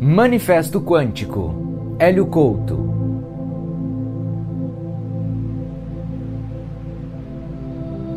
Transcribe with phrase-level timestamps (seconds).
[0.00, 2.88] Manifesto Quântico Hélio Couto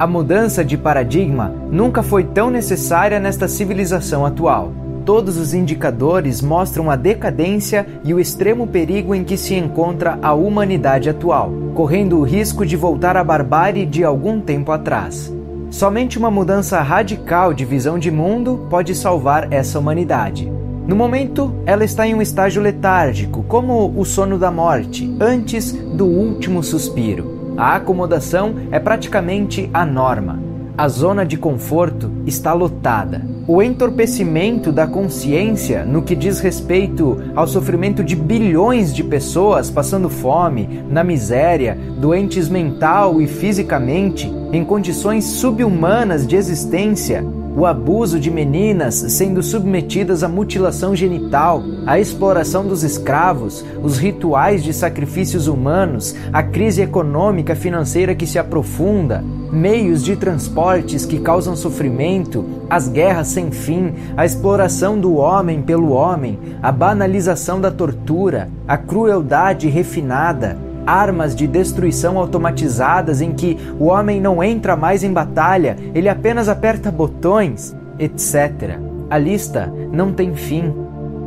[0.01, 4.71] A mudança de paradigma nunca foi tão necessária nesta civilização atual.
[5.05, 10.33] Todos os indicadores mostram a decadência e o extremo perigo em que se encontra a
[10.33, 15.33] humanidade atual, correndo o risco de voltar à barbárie de algum tempo atrás.
[15.71, 20.51] Somente uma mudança radical de visão de mundo pode salvar essa humanidade.
[20.85, 26.05] No momento, ela está em um estágio letárgico, como o sono da morte, antes do
[26.05, 27.55] último suspiro.
[27.55, 30.50] A acomodação é praticamente a norma.
[30.81, 33.21] A zona de conforto está lotada.
[33.47, 40.09] O entorpecimento da consciência no que diz respeito ao sofrimento de bilhões de pessoas passando
[40.09, 47.23] fome, na miséria, doentes mental e fisicamente, em condições subhumanas de existência,
[47.55, 54.63] o abuso de meninas sendo submetidas à mutilação genital, a exploração dos escravos, os rituais
[54.63, 61.55] de sacrifícios humanos, a crise econômica financeira que se aprofunda, meios de transportes que causam
[61.55, 68.49] sofrimento, as guerras sem fim, a exploração do homem pelo homem, a banalização da tortura,
[68.67, 75.11] a crueldade refinada, armas de destruição automatizadas em que o homem não entra mais em
[75.11, 78.79] batalha, ele apenas aperta botões, etc.
[79.09, 80.73] A lista não tem fim.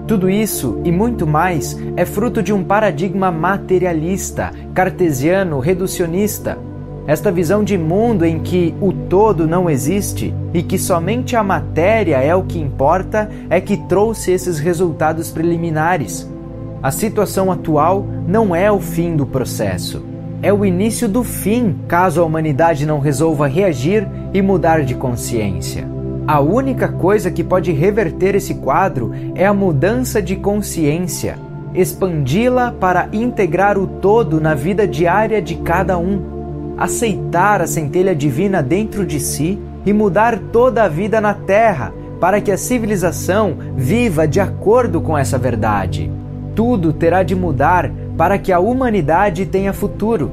[0.06, 6.58] Tudo isso e muito mais é fruto de um paradigma materialista, cartesiano, reducionista.
[7.06, 12.16] Esta visão de mundo em que o todo não existe e que somente a matéria
[12.16, 16.30] é o que importa é que trouxe esses resultados preliminares.
[16.84, 20.04] A situação atual não é o fim do processo,
[20.42, 25.88] é o início do fim caso a humanidade não resolva reagir e mudar de consciência.
[26.26, 31.38] A única coisa que pode reverter esse quadro é a mudança de consciência,
[31.74, 38.62] expandi-la para integrar o todo na vida diária de cada um, aceitar a centelha divina
[38.62, 44.28] dentro de si e mudar toda a vida na Terra para que a civilização viva
[44.28, 46.12] de acordo com essa verdade.
[46.54, 50.30] Tudo terá de mudar para que a humanidade tenha futuro.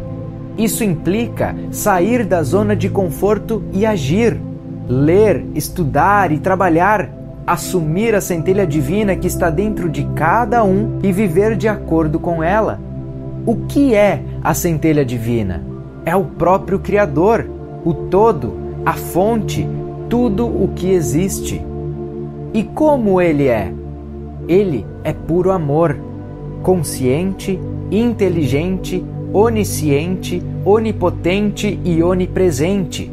[0.57, 4.39] Isso implica sair da zona de conforto e agir,
[4.87, 7.09] ler, estudar e trabalhar,
[7.47, 12.43] assumir a centelha divina que está dentro de cada um e viver de acordo com
[12.43, 12.79] ela.
[13.45, 15.63] O que é a centelha divina?
[16.05, 17.49] É o próprio Criador,
[17.83, 18.53] o todo,
[18.85, 19.67] a fonte,
[20.09, 21.61] tudo o que existe.
[22.53, 23.73] E como ele é?
[24.47, 25.97] Ele é puro amor
[26.61, 27.59] consciente,
[27.91, 33.11] inteligente, onisciente, onipotente e onipresente.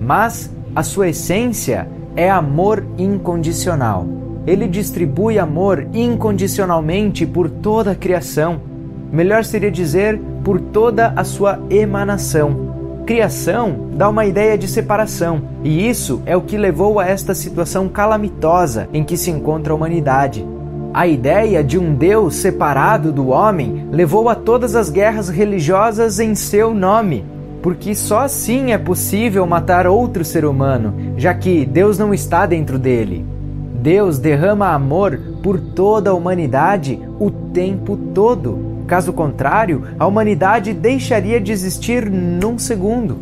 [0.00, 4.06] Mas a sua essência é amor incondicional.
[4.46, 8.60] Ele distribui amor incondicionalmente por toda a criação.
[9.12, 12.70] Melhor seria dizer, por toda a sua emanação.
[13.04, 17.88] Criação dá uma ideia de separação, e isso é o que levou a esta situação
[17.88, 20.46] calamitosa em que se encontra a humanidade.
[20.92, 26.34] A ideia de um Deus separado do homem levou a todas as guerras religiosas em
[26.34, 27.24] seu nome,
[27.62, 32.76] porque só assim é possível matar outro ser humano, já que Deus não está dentro
[32.76, 33.24] dele.
[33.80, 38.82] Deus derrama amor por toda a humanidade o tempo todo.
[38.88, 43.16] Caso contrário, a humanidade deixaria de existir num segundo.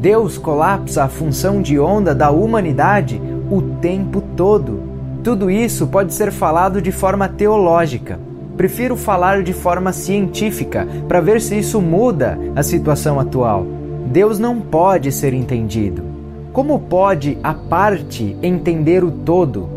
[0.00, 4.85] Deus colapsa a função de onda da humanidade o tempo todo
[5.26, 8.16] tudo isso pode ser falado de forma teológica.
[8.56, 13.66] Prefiro falar de forma científica para ver se isso muda a situação atual.
[14.06, 16.04] Deus não pode ser entendido.
[16.52, 19.68] Como pode a parte entender o todo?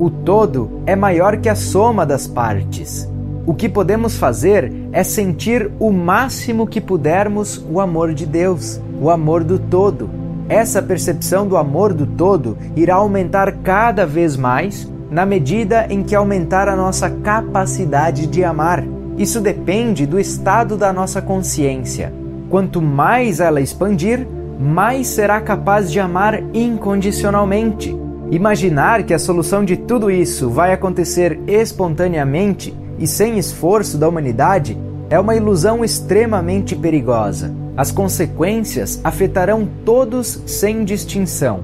[0.00, 3.08] O todo é maior que a soma das partes.
[3.46, 9.08] O que podemos fazer é sentir o máximo que pudermos o amor de Deus, o
[9.08, 10.10] amor do todo.
[10.48, 16.14] Essa percepção do amor do todo irá aumentar cada vez mais na medida em que
[16.14, 18.84] aumentar a nossa capacidade de amar.
[19.16, 22.12] Isso depende do estado da nossa consciência.
[22.50, 24.26] Quanto mais ela expandir,
[24.58, 27.96] mais será capaz de amar incondicionalmente.
[28.30, 34.76] Imaginar que a solução de tudo isso vai acontecer espontaneamente e sem esforço da humanidade
[35.08, 37.52] é uma ilusão extremamente perigosa.
[37.76, 41.60] As consequências afetarão todos sem distinção.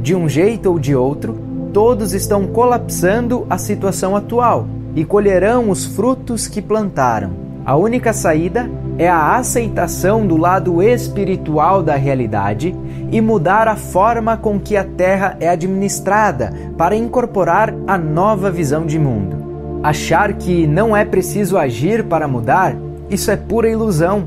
[0.00, 5.86] De um jeito ou de outro, todos estão colapsando a situação atual e colherão os
[5.86, 7.30] frutos que plantaram.
[7.64, 12.74] A única saída é a aceitação do lado espiritual da realidade
[13.10, 18.86] e mudar a forma com que a Terra é administrada para incorporar a nova visão
[18.86, 19.36] de mundo.
[19.82, 22.74] Achar que não é preciso agir para mudar,
[23.08, 24.24] isso é pura ilusão.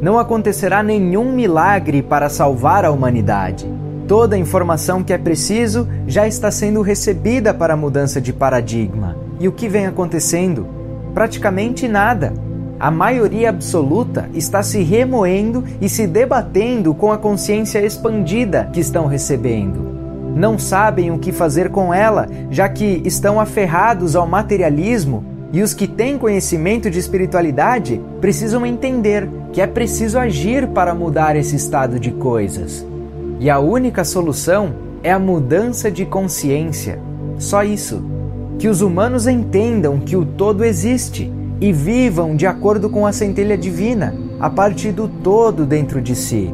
[0.00, 3.66] Não acontecerá nenhum milagre para salvar a humanidade.
[4.10, 9.16] Toda a informação que é preciso já está sendo recebida para a mudança de paradigma.
[9.38, 10.66] E o que vem acontecendo?
[11.14, 12.34] Praticamente nada.
[12.80, 19.06] A maioria absoluta está se remoendo e se debatendo com a consciência expandida que estão
[19.06, 19.78] recebendo.
[20.34, 25.72] Não sabem o que fazer com ela, já que estão aferrados ao materialismo e os
[25.72, 32.00] que têm conhecimento de espiritualidade precisam entender que é preciso agir para mudar esse estado
[32.00, 32.89] de coisas.
[33.40, 37.00] E a única solução é a mudança de consciência.
[37.38, 38.04] Só isso.
[38.58, 43.56] Que os humanos entendam que o todo existe e vivam de acordo com a centelha
[43.56, 46.52] divina, a partir do todo dentro de si.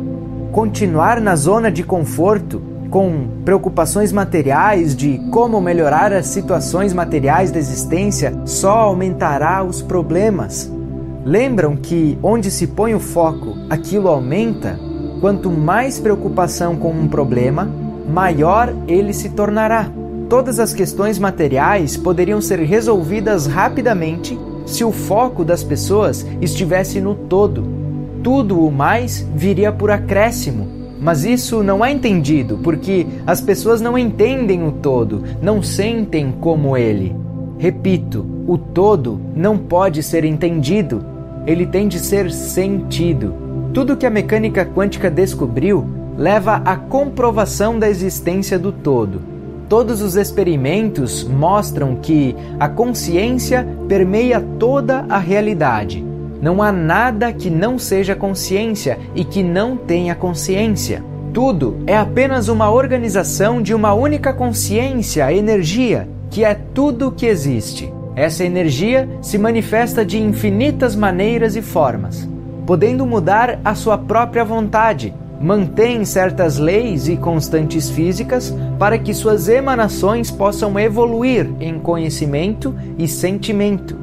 [0.52, 7.58] Continuar na zona de conforto, com preocupações materiais de como melhorar as situações materiais da
[7.58, 10.70] existência, só aumentará os problemas.
[11.24, 14.78] Lembram que onde se põe o foco, aquilo aumenta?
[15.26, 17.68] Quanto mais preocupação com um problema,
[18.08, 19.90] maior ele se tornará.
[20.28, 27.16] Todas as questões materiais poderiam ser resolvidas rapidamente se o foco das pessoas estivesse no
[27.16, 27.64] todo.
[28.22, 30.68] Tudo o mais viria por acréscimo,
[31.00, 36.76] mas isso não é entendido porque as pessoas não entendem o todo, não sentem como
[36.76, 37.16] ele.
[37.58, 41.04] Repito, o todo não pode ser entendido,
[41.44, 43.45] ele tem de ser sentido.
[43.76, 45.86] Tudo que a mecânica quântica descobriu
[46.16, 49.20] leva à comprovação da existência do todo.
[49.68, 56.02] Todos os experimentos mostram que a consciência permeia toda a realidade.
[56.40, 61.04] Não há nada que não seja consciência e que não tenha consciência.
[61.34, 67.92] Tudo é apenas uma organização de uma única consciência, energia, que é tudo que existe.
[68.14, 72.26] Essa energia se manifesta de infinitas maneiras e formas
[72.66, 79.48] podendo mudar a sua própria vontade, mantém certas leis e constantes físicas para que suas
[79.48, 83.96] emanações possam evoluir em conhecimento e sentimento.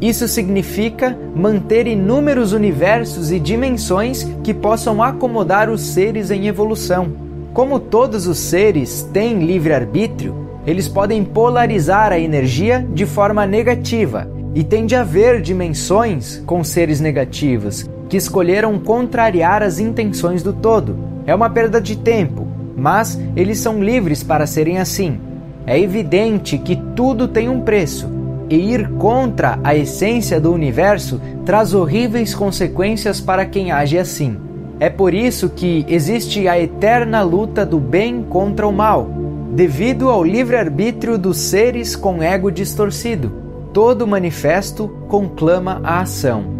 [0.00, 7.08] Isso significa manter inúmeros universos e dimensões que possam acomodar os seres em evolução.
[7.52, 14.62] Como todos os seres têm livre-arbítrio, eles podem polarizar a energia de forma negativa e
[14.62, 20.96] tem de haver dimensões com seres negativos que escolheram contrariar as intenções do todo.
[21.26, 25.18] É uma perda de tempo, mas eles são livres para serem assim.
[25.66, 28.08] É evidente que tudo tem um preço,
[28.48, 34.36] e ir contra a essência do universo traz horríveis consequências para quem age assim.
[34.78, 39.08] É por isso que existe a eterna luta do bem contra o mal,
[39.52, 43.32] devido ao livre-arbítrio dos seres com ego distorcido.
[43.72, 46.55] Todo manifesto conclama a ação.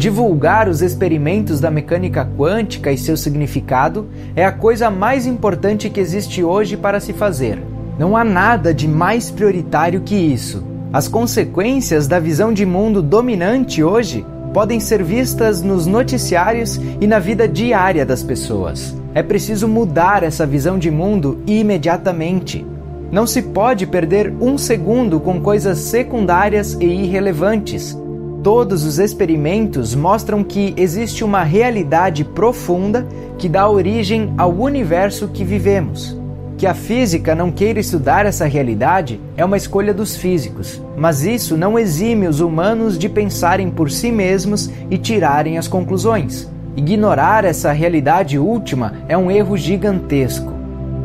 [0.00, 6.00] Divulgar os experimentos da mecânica quântica e seu significado é a coisa mais importante que
[6.00, 7.62] existe hoje para se fazer.
[7.98, 10.64] Não há nada de mais prioritário que isso.
[10.90, 14.24] As consequências da visão de mundo dominante hoje
[14.54, 18.96] podem ser vistas nos noticiários e na vida diária das pessoas.
[19.14, 22.64] É preciso mudar essa visão de mundo imediatamente.
[23.12, 27.94] Não se pode perder um segundo com coisas secundárias e irrelevantes.
[28.42, 33.06] Todos os experimentos mostram que existe uma realidade profunda
[33.36, 36.18] que dá origem ao universo que vivemos.
[36.56, 41.54] Que a física não queira estudar essa realidade é uma escolha dos físicos, mas isso
[41.54, 46.50] não exime os humanos de pensarem por si mesmos e tirarem as conclusões.
[46.74, 50.50] Ignorar essa realidade última é um erro gigantesco.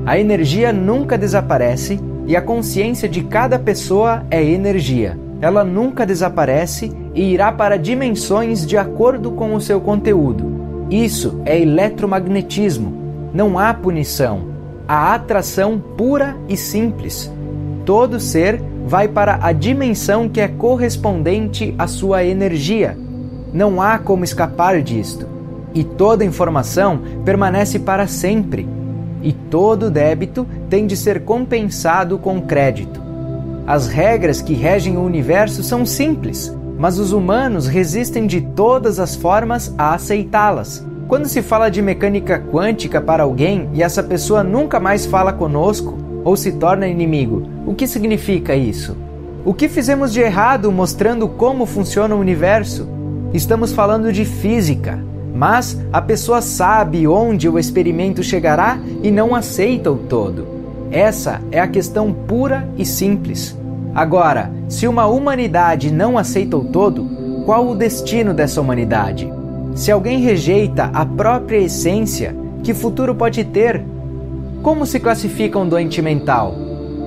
[0.06, 5.25] A energia nunca desaparece e a consciência de cada pessoa é energia.
[5.42, 10.56] Ela nunca desaparece e irá para dimensões de acordo com o seu conteúdo.
[10.90, 12.94] Isso é eletromagnetismo.
[13.34, 14.54] Não há punição.
[14.88, 17.32] Há atração pura e simples.
[17.86, 22.98] Todo ser vai para a dimensão que é correspondente à sua energia.
[23.54, 25.28] Não há como escapar disto.
[25.74, 28.68] E toda informação permanece para sempre.
[29.22, 33.05] E todo débito tem de ser compensado com crédito.
[33.66, 39.16] As regras que regem o universo são simples mas os humanos resistem de todas as
[39.16, 40.86] formas a aceitá-las.
[41.08, 45.98] Quando se fala de mecânica quântica para alguém e essa pessoa nunca mais fala conosco
[46.24, 48.98] ou se torna inimigo, o que significa isso?
[49.46, 52.88] O que fizemos de errado mostrando como funciona o universo?
[53.34, 54.98] estamos falando de física,
[55.36, 60.55] mas a pessoa sabe onde o experimento chegará e não aceita o todo.
[60.92, 63.58] Essa é a questão pura e simples.
[63.94, 69.32] Agora, se uma humanidade não aceita o todo, qual o destino dessa humanidade?
[69.74, 73.84] Se alguém rejeita a própria essência, que futuro pode ter?
[74.64, 76.56] Como se classifica um doente mental?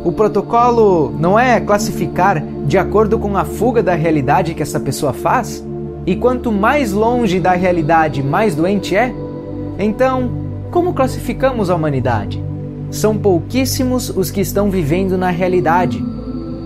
[0.04, 5.12] O protocolo não é classificar de acordo com a fuga da realidade que essa pessoa
[5.12, 5.66] faz?
[6.06, 9.12] E quanto mais longe da realidade, mais doente é?
[9.78, 10.30] Então,
[10.70, 12.48] como classificamos a humanidade?
[12.90, 16.02] São pouquíssimos os que estão vivendo na realidade.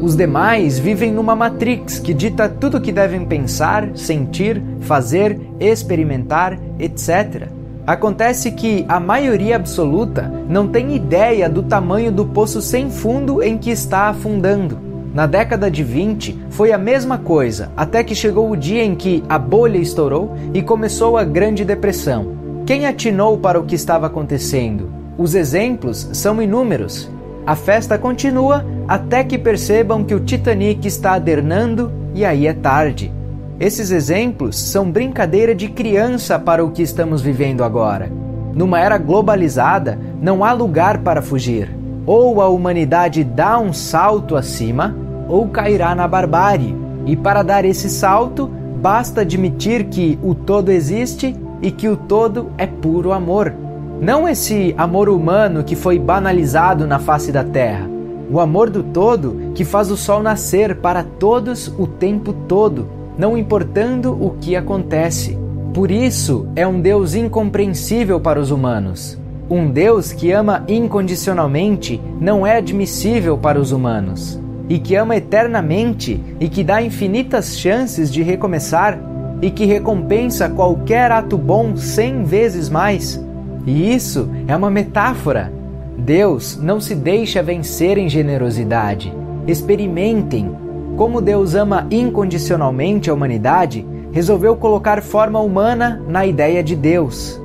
[0.01, 6.59] Os demais vivem numa matrix que dita tudo o que devem pensar, sentir, fazer, experimentar,
[6.79, 7.49] etc.
[7.87, 13.59] Acontece que a maioria absoluta não tem ideia do tamanho do poço sem fundo em
[13.59, 14.79] que está afundando.
[15.13, 19.23] Na década de 20 foi a mesma coisa, até que chegou o dia em que
[19.29, 22.33] a bolha estourou e começou a Grande Depressão.
[22.65, 25.02] Quem atinou para o que estava acontecendo?
[25.23, 27.09] Os exemplos são inúmeros.
[27.47, 33.13] A festa continua até que percebam que o Titanic está adernando e aí é tarde.
[33.61, 38.11] Esses exemplos são brincadeira de criança para o que estamos vivendo agora.
[38.53, 41.73] Numa era globalizada, não há lugar para fugir.
[42.05, 44.93] Ou a humanidade dá um salto acima,
[45.29, 46.75] ou cairá na barbárie.
[47.07, 52.51] E para dar esse salto, basta admitir que o todo existe e que o todo
[52.59, 53.55] é puro amor.
[54.03, 57.89] Não esse amor humano que foi banalizado na face da terra.
[58.29, 63.39] O amor do todo que faz o sol nascer para todos o tempo todo não
[63.39, 65.39] importando o que acontece.
[65.73, 69.17] Por isso, é um Deus incompreensível para os humanos.
[69.49, 74.37] Um Deus que ama incondicionalmente não é admissível para os humanos.
[74.69, 78.99] E que ama eternamente e que dá infinitas chances de recomeçar
[79.41, 83.23] e que recompensa qualquer ato bom cem vezes mais.
[83.67, 85.53] E isso é uma metáfora.
[85.97, 89.13] Deus não se deixa vencer em generosidade.
[89.47, 90.51] Experimentem,
[90.97, 97.41] como Deus ama incondicionalmente a humanidade, resolveu colocar forma humana na ideia de Deus.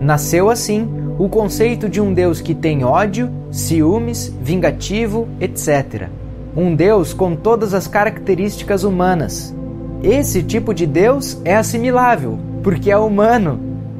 [0.00, 0.88] Nasceu assim
[1.18, 6.08] o conceito de um Deus que tem ódio, ciúmes, vingativo, etc.
[6.56, 9.54] Um Deus com todas as características humanas.
[10.02, 13.58] Esse tipo de Deus é assimilável, porque é humano.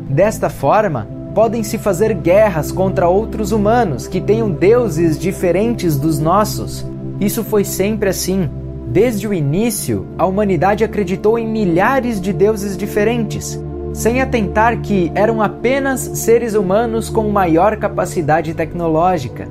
[0.09, 1.09] Desta forma,
[1.39, 6.85] podem se fazer guerras contra outros humanos que tenham deuses diferentes dos nossos.
[7.21, 8.51] Isso foi sempre assim.
[8.89, 13.57] Desde o início, a humanidade acreditou em milhares de deuses diferentes,
[13.95, 19.47] sem atentar que eram apenas seres humanos com maior capacidade tecnológica.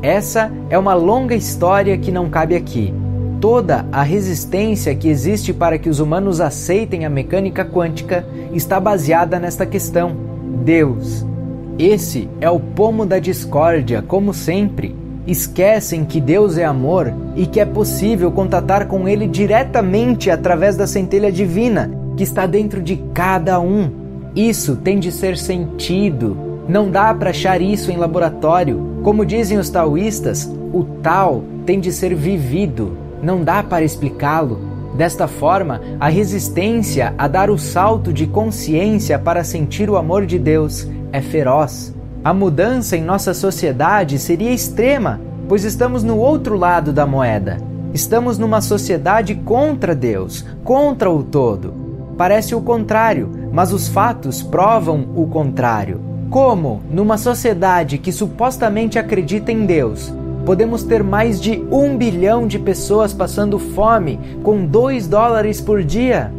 [0.00, 2.94] Essa é uma longa história que não cabe aqui.
[3.40, 9.40] Toda a resistência que existe para que os humanos aceitem a mecânica quântica está baseada
[9.40, 10.16] nesta questão:
[10.64, 11.31] Deus.
[11.78, 14.94] Esse é o pomo da discórdia, como sempre
[15.26, 20.86] esquecem que Deus é amor e que é possível contatar com Ele diretamente através da
[20.86, 23.90] centelha divina que está dentro de cada um.
[24.34, 26.36] Isso tem de ser sentido.
[26.68, 29.00] Não dá para achar isso em laboratório.
[29.02, 32.96] Como dizem os taoístas, o tal tem de ser vivido.
[33.22, 34.71] Não dá para explicá-lo.
[34.94, 40.38] Desta forma, a resistência a dar o salto de consciência para sentir o amor de
[40.38, 41.94] Deus é feroz.
[42.22, 47.56] A mudança em nossa sociedade seria extrema, pois estamos no outro lado da moeda.
[47.94, 51.74] Estamos numa sociedade contra Deus, contra o todo.
[52.16, 56.00] Parece o contrário, mas os fatos provam o contrário.
[56.30, 60.12] Como, numa sociedade que supostamente acredita em Deus,
[60.44, 66.32] podemos ter mais de um bilhão de pessoas passando fome com dois dólares por dia?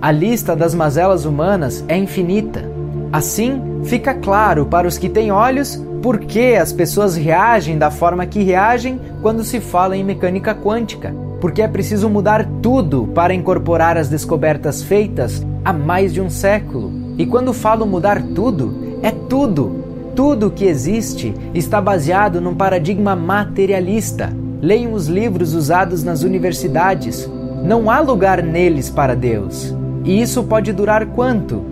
[0.00, 2.64] A lista das mazelas humanas é infinita.
[3.12, 8.24] Assim, fica claro para os que têm olhos por que as pessoas reagem da forma
[8.24, 11.14] que reagem quando se fala em mecânica quântica.
[11.40, 16.92] Porque é preciso mudar tudo para incorporar as descobertas feitas há mais de um século.
[17.18, 19.79] E quando falo mudar tudo, é tudo.
[20.14, 24.32] Tudo que existe está baseado num paradigma materialista.
[24.60, 27.28] Leiam os livros usados nas universidades.
[27.64, 29.74] Não há lugar neles para Deus.
[30.04, 31.62] E isso pode durar quanto?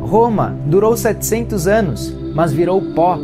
[0.00, 3.18] Roma durou 700 anos, mas virou pó.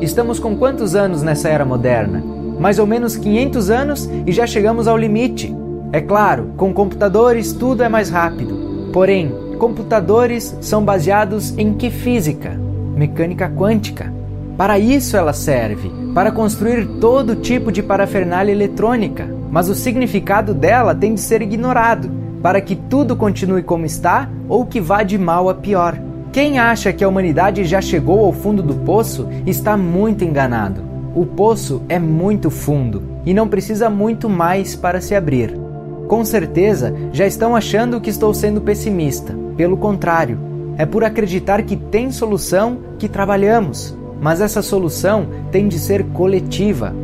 [0.00, 2.22] Estamos com quantos anos nessa era moderna?
[2.58, 5.54] Mais ou menos 500 anos e já chegamos ao limite.
[5.92, 8.90] É claro, com computadores tudo é mais rápido.
[8.92, 12.65] Porém, computadores são baseados em que física?
[12.96, 14.12] Mecânica quântica.
[14.56, 20.94] Para isso ela serve, para construir todo tipo de parafernália eletrônica, mas o significado dela
[20.94, 22.10] tem de ser ignorado
[22.42, 25.98] para que tudo continue como está ou que vá de mal a pior.
[26.32, 30.80] Quem acha que a humanidade já chegou ao fundo do poço está muito enganado.
[31.14, 35.58] O poço é muito fundo e não precisa muito mais para se abrir.
[36.06, 39.34] Com certeza já estão achando que estou sendo pessimista.
[39.56, 40.38] Pelo contrário,
[40.78, 43.96] é por acreditar que tem solução que trabalhamos.
[44.20, 46.94] Mas essa solução tem de ser coletiva.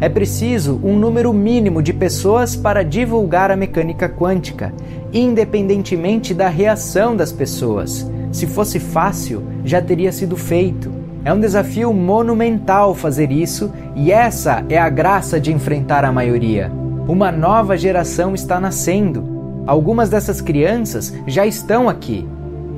[0.00, 4.72] É preciso um número mínimo de pessoas para divulgar a mecânica quântica,
[5.12, 8.10] independentemente da reação das pessoas.
[8.32, 10.90] Se fosse fácil, já teria sido feito.
[11.22, 16.72] É um desafio monumental fazer isso, e essa é a graça de enfrentar a maioria.
[17.06, 19.22] Uma nova geração está nascendo.
[19.66, 22.26] Algumas dessas crianças já estão aqui.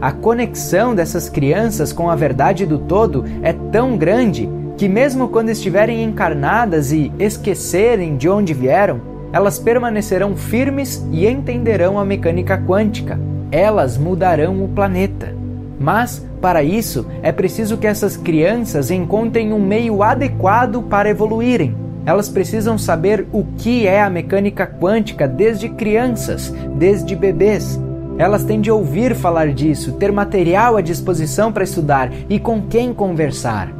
[0.03, 5.51] A conexão dessas crianças com a verdade do todo é tão grande que, mesmo quando
[5.51, 9.01] estiverem encarnadas e esquecerem de onde vieram,
[9.33, 13.17] elas permanecerão firmes e entenderão a mecânica quântica.
[13.53, 15.37] Elas mudarão o planeta.
[15.79, 21.77] Mas, para isso, é preciso que essas crianças encontrem um meio adequado para evoluírem.
[22.05, 27.79] Elas precisam saber o que é a mecânica quântica desde crianças, desde bebês.
[28.19, 32.93] Elas têm de ouvir falar disso, ter material à disposição para estudar e com quem
[32.93, 33.73] conversar.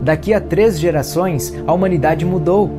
[0.00, 2.70] Daqui a três gerações, a humanidade mudou.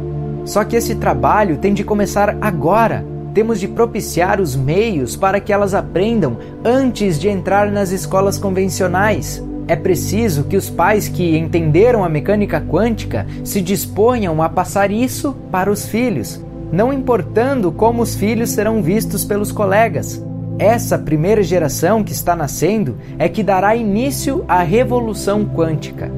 [0.46, 3.06] Só que esse trabalho tem de começar agora.
[3.34, 9.44] Temos de propiciar os meios para que elas aprendam antes de entrar nas escolas convencionais.
[9.68, 15.36] É preciso que os pais que entenderam a mecânica quântica se disponham a passar isso
[15.52, 20.22] para os filhos, não importando como os filhos serão vistos pelos colegas.
[20.62, 26.12] Essa primeira geração que está nascendo é que dará início à revolução quântica.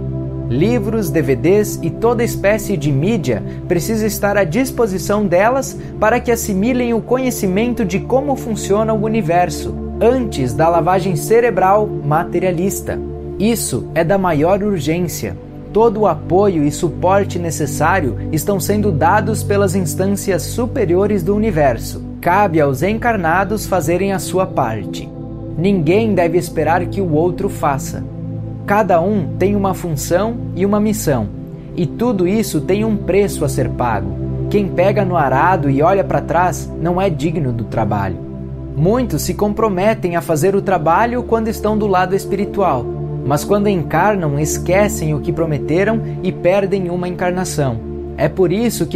[0.49, 6.93] Livros, DVDs e toda espécie de mídia precisa estar à disposição delas para que assimilem
[6.93, 12.99] o conhecimento de como funciona o universo, antes da lavagem cerebral materialista.
[13.39, 15.37] Isso é da maior urgência.
[15.71, 22.12] Todo o apoio e suporte necessário estão sendo dados pelas instâncias superiores do universo.
[22.23, 25.09] Cabe aos encarnados fazerem a sua parte.
[25.57, 28.01] Ninguém deve esperar que o outro faça.
[28.65, 31.27] Cada um tem uma função e uma missão,
[31.75, 34.47] e tudo isso tem um preço a ser pago.
[34.49, 38.15] Quem pega no arado e olha para trás não é digno do trabalho.
[38.73, 42.85] Muitos se comprometem a fazer o trabalho quando estão do lado espiritual,
[43.25, 47.91] mas quando encarnam esquecem o que prometeram e perdem uma encarnação.
[48.15, 48.91] É por isso que